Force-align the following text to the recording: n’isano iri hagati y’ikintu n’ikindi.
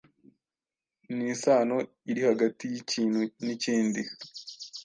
n’isano 1.15 1.77
iri 2.11 2.21
hagati 2.29 2.63
y’ikintu 2.73 3.19
n’ikindi. 3.45 4.01